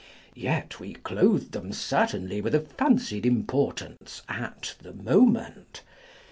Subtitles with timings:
[0.33, 5.83] Yet we clothe them certainly with a fancied importance at the moment.